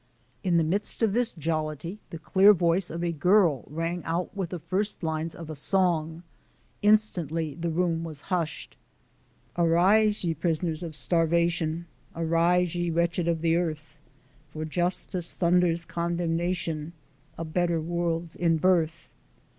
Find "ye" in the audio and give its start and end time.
10.23-10.33, 12.73-12.89